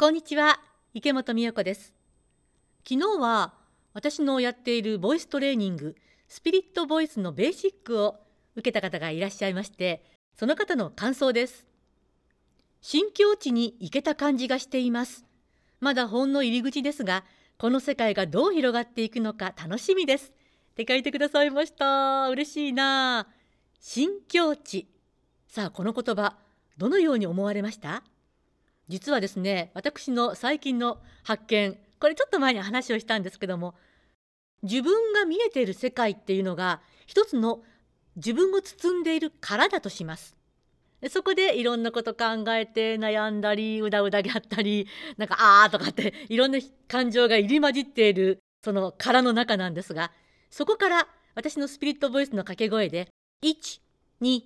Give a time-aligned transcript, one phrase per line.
[0.00, 0.60] こんにちは
[0.94, 1.92] 池本美代子です。
[2.88, 3.54] 昨日は
[3.94, 5.96] 私のやっているボイストレーニング
[6.28, 8.14] スピリットボイスのベーシックを
[8.54, 10.04] 受けた方がいらっしゃいまして
[10.36, 11.66] その方の感想です。
[12.80, 15.24] 新境地に行けた感じがしています。
[15.80, 17.24] まだほんの入り口ですが
[17.58, 20.30] この世界がどう広がっていくのか楽しみです。
[20.70, 22.28] って書いてくださいました。
[22.28, 23.26] 嬉しいな。
[23.80, 24.86] 新境地。
[25.48, 26.36] さあこの言葉
[26.76, 28.04] どのように思われました？
[28.88, 33.74] 実はですね私の最近の発見これちょっと前に話をしたんですけども
[34.62, 37.60] 自分が見えている世界っていうのが一つの
[38.16, 40.36] 自分を包んでいる殻だとします。
[41.10, 50.10] そこでいろんなこと考えて悩んだりうだうだやったりなんかあーとかっていろんな感情が入り混じっているその殻の中なんですが
[50.50, 53.08] そこから私のスピリットボイスの掛け声で
[53.44, 54.42] 123っ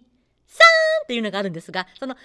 [1.09, 2.19] ていうのがあるんですがその3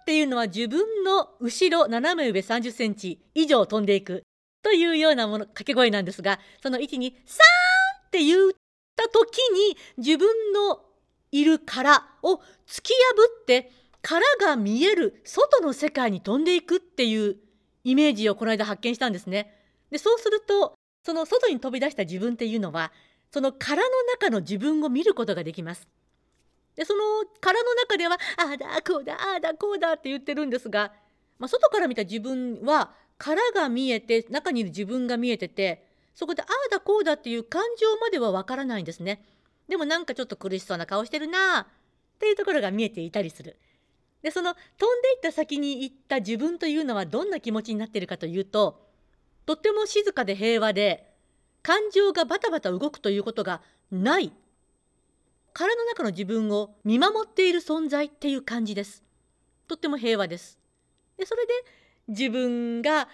[0.00, 4.22] っていうのは自分の後ろ斜め上30センチ以上飛んでいく
[4.62, 8.50] というようなもの掛け声なんですがその123って言っ
[8.96, 10.80] た時に自分の
[11.32, 13.70] いる殻を突き破って
[14.02, 17.36] 殻が見える外の世界に飛んでいくっていう
[17.84, 19.54] イメージをこの間発見したんですね。
[19.90, 22.92] でそうするとその外に飛び出した自分っていうのは
[23.32, 25.88] その殻の中の自分を見ることができます。
[26.80, 27.02] でその
[27.42, 30.92] 殻の中ではああだこうだああだこうだって言ってるんですが、
[31.38, 39.22] まあ、外から見た自分は殻が見えて中にいる自分が見えててそこでああだこうだっていう感情まではわからないんですね。
[39.68, 41.66] でもなんかちょっと苦しそうな顔してるなっ
[42.18, 43.58] ていうところが見えていたりする。
[44.22, 48.80] でその飛んでいった先に行った自分というのはどんな気持ちになっているかというと
[49.44, 51.12] とっても静かで平和で
[51.62, 54.32] 感情がバタバタ動くということがない
[55.52, 59.04] 殻の中の自分を見守っている存在っていう感じです。
[59.68, 60.58] とっても平和です。
[61.16, 61.52] でそれで
[62.08, 63.08] 自分が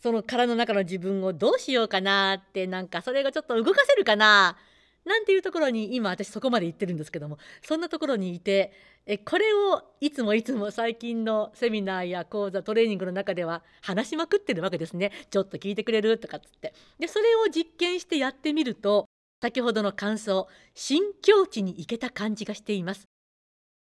[0.00, 4.56] その殻の中の自分をどうしようかなってなんかそれがちょっと動かせるかな
[5.04, 8.72] なんていうところに今私そこまで行ってるんですけどもそんなところにいて
[9.06, 19.08] えこれをいつもいつも最近のセミナーや講座トレーニングの中では話しまくってるわけですねちょっと聞いてくれるとかっつってでそれを実験してやってみると
[19.40, 23.04] 先ほどの感想新境地に行けた感じがしています。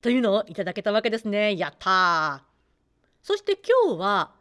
[0.02, 1.56] というのをいただけたわけですね。
[1.58, 2.44] やった
[3.22, 4.31] そして今日は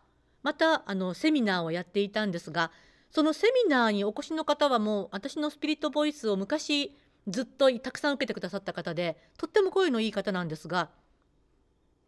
[0.43, 2.73] またあのセミナーをやっていたんですが
[3.11, 6.97] そのセミナーにお越しの方はもう私のスピリットボイスを昔
[7.29, 10.91] ずっとたくさん受けてくださった方でとっても声のいい方なんですが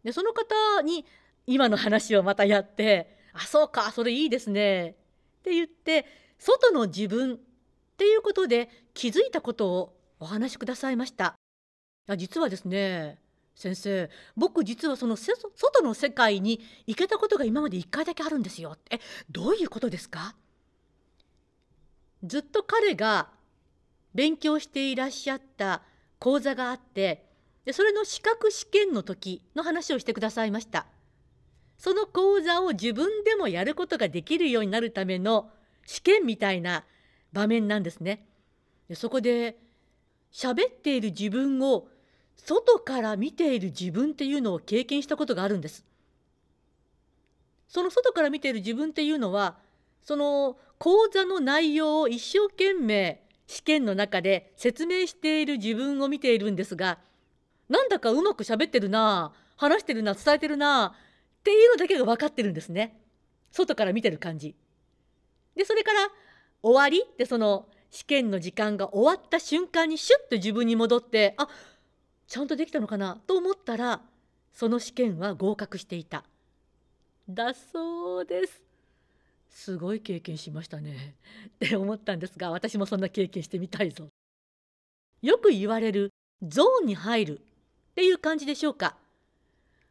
[0.03, 1.05] でその方に
[1.47, 4.89] 今の話をまたやって「あそうかそれいいですね」
[5.39, 6.05] って言って
[6.37, 7.37] 外の自分っ
[7.97, 11.35] ていうことで気づいたことをお話しくださいました。
[12.17, 13.19] 実はですね
[13.55, 18.77] 先生僕実はその外の世界に行けたことが今まで1回だけあるんですよ。
[18.89, 20.35] えどういうことですか？
[22.23, 23.29] ずっと彼が
[24.15, 25.83] 勉強していらっしゃった
[26.19, 27.25] 講座があって
[27.65, 30.87] でそれの資格試験の時の話をしてくださいました
[31.77, 35.51] その講座を自分でもやることができるようになるための
[35.85, 36.85] 試験みたいな
[37.33, 38.25] 場面なんですね
[38.89, 39.57] でそこで
[40.31, 41.87] 喋っている自分を
[42.35, 45.85] 外から見ている自分っていうのを経験したことがあるんです
[47.67, 49.57] その外から見ている自分っていうのは
[50.03, 56.99] その講座の内容を一生懸命試験の中で説明している自分を見ているんですが
[57.69, 60.93] なんだかうまく喋ってるな話してるな伝えてるな
[61.39, 62.99] っていうのだけが分かってるんですね
[63.51, 64.53] 外から見てる感じ。
[65.55, 66.09] でそれから
[66.61, 71.47] 終わりってその試験の時間が終わった瞬間にシュッと自分に戻ってあ
[72.27, 74.01] ちゃんとできたのかなと思ったら
[74.51, 76.23] その試験は合格していた。
[77.29, 78.61] だそうです。
[79.49, 81.15] すごい経験しましたね
[81.65, 84.09] って思ったんですが私もそんな経験してみたいぞ。
[85.21, 86.11] よく言われる
[86.43, 87.43] ゾーンに入るっ
[87.95, 88.97] ていう感じでしょうか。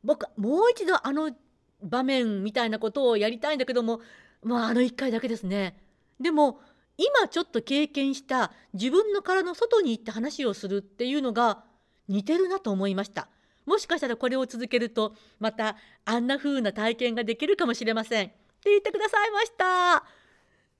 [0.03, 1.35] 僕もう一度あの
[1.83, 4.01] 場面みたいなことをやりたいんだけども
[4.43, 5.79] まああの1回だけですね。
[6.21, 6.61] でも
[6.97, 11.65] 今ちょっと経験した自分の殻の外に行って話をするっていうのが
[12.09, 13.29] 似てるなと思いました。
[13.67, 18.27] もしかしたらこれを続けるとまたあんな風な体験ができるかもしれません。
[18.27, 18.29] っ
[18.65, 20.05] て言ってくださいました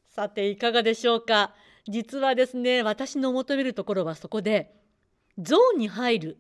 [0.09, 1.53] さていかがでしょうか
[1.87, 4.75] 実はですね私の求めるところはそこで
[5.39, 6.37] ゾーンに入る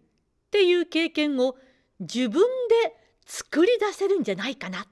[0.46, 1.56] っていう経験を
[2.00, 2.42] 自分
[2.84, 2.96] で
[3.26, 4.86] 作り出せるんじゃないかな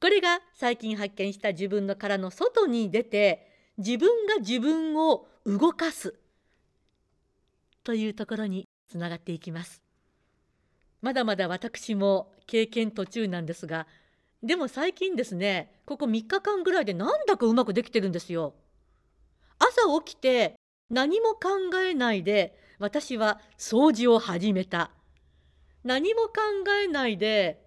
[0.00, 3.51] これが最近発見した自分の殻の外に出て
[3.84, 6.14] 自分が自分を動かす
[7.84, 9.82] というところにつながっていきます
[11.00, 13.86] まだまだ私も経験途中なんですが
[14.42, 18.54] でも最近ですねここ3日間ぐらいでなんだかうまくできてるんですよ。
[19.58, 20.56] 朝起きて
[20.90, 24.90] 何も考えないで私は掃除を始めた。
[25.84, 26.30] 何も考
[26.84, 27.62] えないで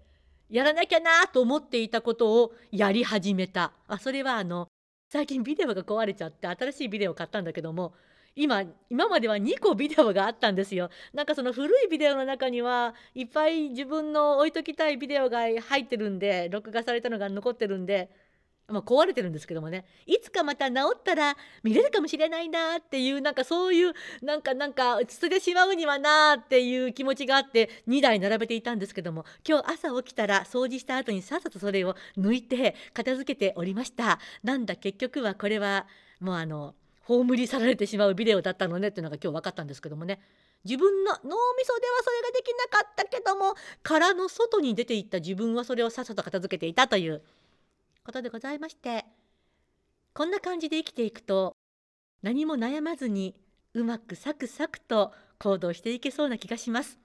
[0.50, 3.72] やらなきゃなと思っていたことをやり始めた。
[3.88, 4.68] あそれはあの
[5.16, 7.94] 最近ビデオが壊れちゃって新しいビデオを買ったんだけども
[8.34, 10.90] 今今までは2個ビデオがあったんですよ。
[11.14, 18.10] なんかその古いビデオの中にはいっぱい自分の置いときたいビデオが入ってるんで録画されたのが残ってるんで
[18.68, 19.84] まあ、壊れてるんですけどもね。
[20.06, 23.92] いつかまた治ったら見れるかもしれないなっていうなんかそういう
[24.22, 34.18] なんかなんか捨ててしまうにはなっていう気持ちがあって2台並べていたんですけども今日朝起きたら掃除した後にさっさとそれを抜いて片付けておりました。
[34.42, 35.86] なんだ結局はこれは
[36.20, 36.74] もうあの
[37.06, 40.20] 葬り去られてしまうビデオだったのねっていうのが今日分かったんですけどもね。
[40.64, 43.54] 自分の脳みそではそれができなかったけども
[43.84, 47.22] 殻の外に出ていった自分はそれをさっさと片付けていたという
[48.06, 49.04] ことでございまして
[50.14, 51.56] こんな感じで生きていくと
[52.22, 53.34] 何も悩まずに
[53.74, 56.98] うまくサクサクと行動していけそうな気がします。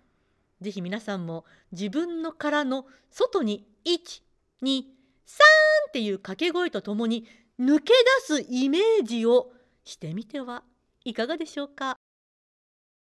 [0.61, 1.43] ぜひ皆さんも
[1.73, 4.21] 自分の殻の外に1、
[4.63, 7.27] 2、3っていう掛け声とともに
[7.59, 7.93] 抜け
[8.29, 9.51] 出すイメージを
[9.83, 10.63] してみては
[11.03, 11.97] いかがでしょうか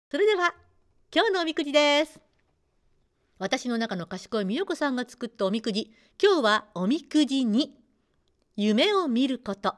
[0.09, 0.55] それでは
[1.13, 2.22] 今日のおみくじです
[3.43, 5.91] 私の中の賢い美代子さんが作ったおみくじ。
[6.17, 7.75] 今日はおみくじに
[8.55, 9.75] 夢を見ること。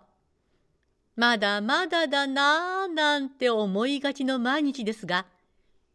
[1.15, 5.25] まだまだだなぁなんて思いがちの毎日ですが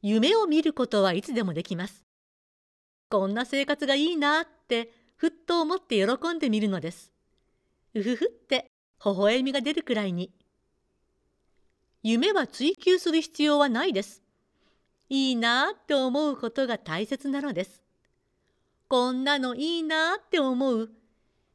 [0.02, 2.02] 夢を見ることはいつでもできます。
[3.08, 7.12] こんな生活がいいなってふっと思って喜んでみるのです。
[7.94, 8.68] うふふって
[9.04, 10.32] 微笑みが出るくらいに。
[12.02, 14.19] 夢は追求する必要はないです。
[15.10, 17.82] いいなって思うことが大切なのです。
[18.88, 20.88] こんなのいいなって思う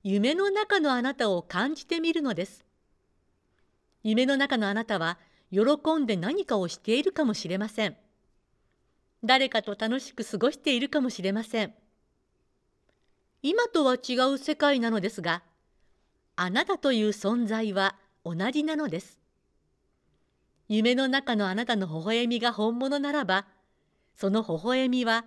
[0.04, 2.66] 夢の中のあなたを感じてみるのです。
[4.04, 5.18] 夢の中のあなたは
[5.52, 5.62] 喜
[5.98, 7.96] んで何かをしているかもしれません。
[9.24, 11.74] 誰かと楽しく過ごしているかもしれません。
[13.42, 15.44] 今とは違う世界なのですが、
[16.36, 19.25] あなたという存在は同じなのです。
[20.68, 23.46] 夢の中のあなたの微笑みが本物ならば、
[24.16, 25.26] その微笑みは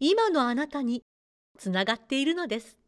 [0.00, 1.02] 今のあなたに
[1.58, 2.83] つながっているのです。